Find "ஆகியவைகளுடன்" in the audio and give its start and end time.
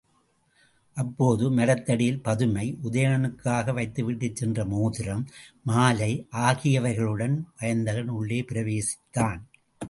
6.31-7.37